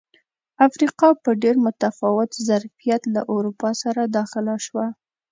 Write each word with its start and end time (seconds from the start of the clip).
افریقا 0.67 1.09
په 1.23 1.29
ډېر 1.43 1.55
متفاوت 1.65 2.29
ظرفیت 2.47 3.01
له 3.13 3.21
اروپا 3.33 3.69
سره 3.83 4.01
داخله 4.17 4.55
شوه. 4.65 4.85